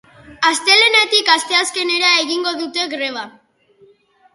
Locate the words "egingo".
2.25-2.59